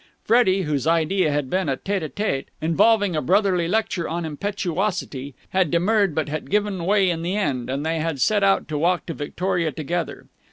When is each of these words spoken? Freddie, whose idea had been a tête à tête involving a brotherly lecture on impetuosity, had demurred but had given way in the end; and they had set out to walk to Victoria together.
Freddie, 0.23 0.63
whose 0.63 0.87
idea 0.87 1.31
had 1.31 1.47
been 1.47 1.69
a 1.69 1.77
tête 1.77 2.01
à 2.01 2.09
tête 2.09 2.45
involving 2.59 3.15
a 3.15 3.21
brotherly 3.21 3.67
lecture 3.67 4.09
on 4.09 4.25
impetuosity, 4.25 5.35
had 5.51 5.69
demurred 5.69 6.15
but 6.15 6.27
had 6.27 6.49
given 6.49 6.85
way 6.85 7.07
in 7.07 7.21
the 7.21 7.35
end; 7.35 7.69
and 7.69 7.85
they 7.85 7.99
had 7.99 8.19
set 8.19 8.43
out 8.43 8.67
to 8.67 8.79
walk 8.79 9.05
to 9.05 9.13
Victoria 9.13 9.71
together. 9.71 10.25